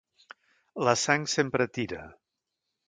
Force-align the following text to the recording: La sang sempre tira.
La 0.89 0.95
sang 1.03 1.29
sempre 1.37 1.69
tira. 1.79 2.03